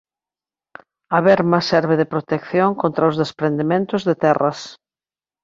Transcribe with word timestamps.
A 1.17 1.19
berma 1.27 1.59
serve 1.71 1.95
de 1.97 2.09
protección 2.13 2.69
contra 2.81 3.09
os 3.09 3.15
desprendementos 3.21 4.01
de 4.07 4.15
terras. 4.23 4.59